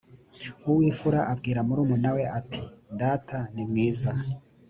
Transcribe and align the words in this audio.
uw 0.69 0.79
imfura 0.89 1.19
abwira 1.31 1.59
murumuna 1.67 2.09
we 2.15 2.23
ati 2.39 2.61
data 2.99 3.37
nimwiza 3.53 4.11